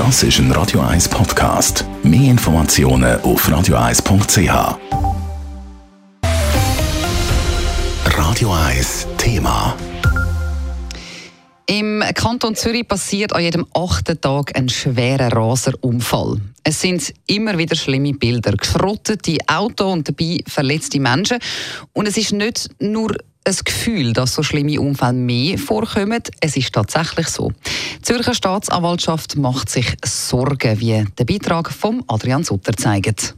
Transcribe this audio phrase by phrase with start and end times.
[0.00, 1.84] Das ist ein Radio 1 Podcast.
[2.02, 4.78] Mehr Informationen auf radio1.ch.
[8.06, 9.76] Radio 1 Thema.
[11.66, 16.40] Im Kanton Zürich passiert an jedem achten Tag ein schwerer Raserunfall.
[16.64, 21.36] Es sind immer wieder schlimme Bilder, geschrottete Autos und dabei verletzte Menschen.
[21.92, 23.14] Und es ist nicht nur
[23.44, 26.22] ein Gefühl, dass so schlimme Unfälle mehr vorkommen.
[26.40, 27.52] Es ist tatsächlich so.
[27.96, 33.34] Die Zürcher Staatsanwaltschaft macht sich Sorgen, wie der Beitrag von Adrian Sutter zeigt.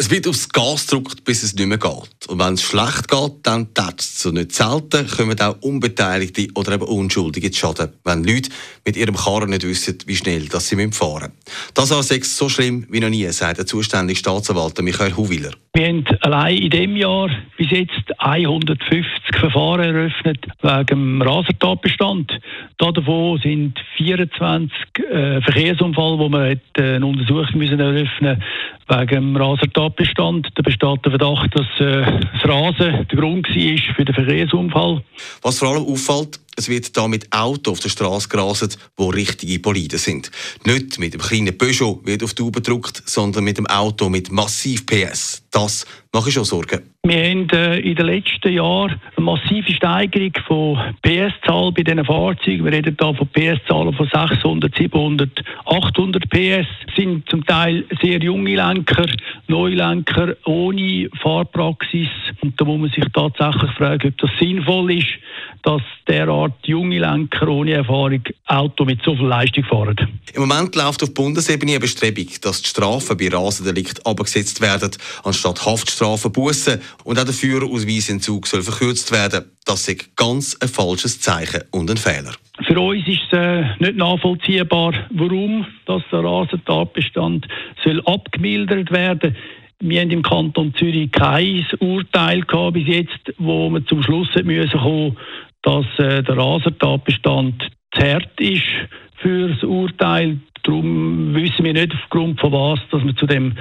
[0.00, 2.28] Es wird aufs Gas gedrückt, bis es nicht mehr geht.
[2.28, 4.26] Und wenn es schlecht geht, dann tätscht es.
[4.26, 8.48] Und nicht selten kommen auch Unbeteiligte oder eben Unschuldige zu Schaden, wenn Leute
[8.86, 11.74] mit ihrem Karren nicht wissen, wie schnell dass sie fahren müssen.
[11.74, 15.50] Das ist so schlimm wie noch nie, sagt der zuständige Staatsanwalt Michael Huwiler.
[15.74, 19.04] Wir haben allein in diesem Jahr bis jetzt 150
[19.36, 22.38] Verfahren eröffnet wegen Rasertatbestand.
[22.78, 24.70] Davon sind 24
[25.10, 27.04] äh, Verkehrsunfälle, wo man äh, eine
[27.54, 28.42] müssen eröffnen
[28.88, 30.48] wegen dem Rasertatbestand.
[30.54, 35.02] Da besteht der Verdacht, dass äh, das Rasen der Grund war für den Verkehrsunfall.
[35.42, 39.60] Was vor allem auffällt, es wird da mit Autos auf der Straße gerastet, wo richtige
[39.60, 40.30] Boliden sind.
[40.66, 44.32] Nicht mit dem kleinen Peugeot wird auf die Tube gedruckt, sondern mit dem Auto mit
[44.32, 45.44] massiv PS.
[45.52, 46.82] Das mache ich schon Sorgen.
[47.04, 52.64] Wir haben äh, in den letzten Jahren eine massive Steigerung von PS-Zahlen bei diesen Fahrzeugen.
[52.64, 56.66] Wir reden hier von PS-Zahlen von 600, 700, 800 PS.
[56.86, 59.06] Das sind zum Teil sehr junge Lenker,
[59.46, 62.10] Neulenker ohne Fahrpraxis.
[62.42, 65.08] Und da muss man sich tatsächlich fragen, ob das sinnvoll ist,
[65.68, 69.96] dass derart junge Lenker ohne Erfahrung Auto mit so viel Leistung fahren.
[70.32, 74.90] Im Moment läuft auf Bundesebene eine Bestrebung, dass die Strafen bei Rasendelikt abgesetzt werden,
[75.24, 79.44] anstatt Haftstrafen Bussen und auch der Führerausweisentzug soll verkürzt werden.
[79.66, 82.32] Das ist ganz ein falsches Zeichen und ein Fehler.
[82.66, 87.46] Für uns ist es äh, nicht nachvollziehbar, warum das der Rasentatbestand
[87.84, 89.36] soll abgemildert werden
[89.80, 94.80] wir haben im Kanton Zürich kein Urteil gehabt bis jetzt, wo wir zum Schluss müssen
[94.80, 95.16] kommen,
[95.68, 97.62] dass äh, der Rasentatbestand
[97.94, 98.62] zu hart ist
[99.20, 100.38] für das Urteil.
[100.62, 103.54] Darum wissen wir nicht aufgrund von was, dass man zu dem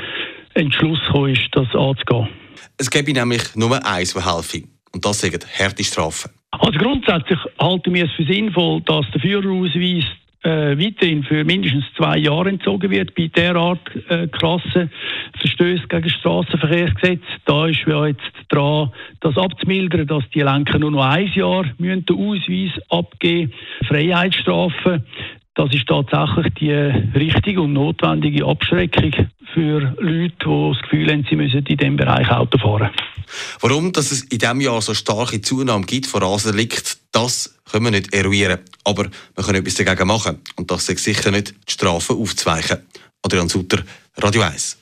[0.53, 2.29] Entschluss gekommen ist, das anzugehen.
[2.77, 4.67] Es gäbe nämlich nur eins, was helfe.
[4.93, 6.31] Und das sind harte Strafen.
[6.51, 10.05] Also grundsätzlich halten wir es für sinnvoll, dass der Führerausweis
[10.47, 14.89] äh, weiterhin für mindestens zwei Jahre entzogen wird bei derart äh, krassen
[15.39, 17.23] Verstößen gegen das Straßenverkehrsgesetz.
[17.45, 22.05] Da ist wir jetzt dran, das abzumildern, dass die Lenker nur noch ein Jahr den
[22.09, 23.51] Ausweis abgeben
[23.87, 25.05] Freiheitsstrafen.
[25.55, 29.11] Das ist tatsächlich die richtige und notwendige Abschreckung
[29.53, 32.91] für Leute, die das Gefühl haben, sie müssen in diesem Bereich Auto fahren.
[33.59, 37.91] Warum dass es in diesem Jahr so starke Zunahme gibt von Rasenlicht, das können wir
[37.91, 38.59] nicht eruieren.
[38.83, 39.05] Aber
[39.35, 40.39] wir können etwas dagegen machen.
[40.55, 42.77] Und das ist sicher nicht, die Strafen aufzuweichen.
[43.23, 43.83] Adrian Sutter,
[44.17, 44.77] Radio 1.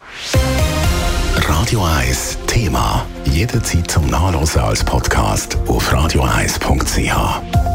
[1.35, 3.06] Radio 1 Thema.
[3.31, 7.75] Jederzeit zum Nachlesen als Podcast auf radio1.ch.